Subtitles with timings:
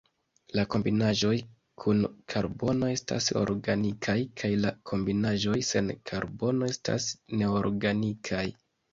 [0.57, 1.33] La kombinaĵoj
[1.81, 1.99] kun
[2.33, 7.07] karbono estas organikaj, kaj la kombinaĵoj sen karbono estas
[7.43, 8.43] neorganikaj.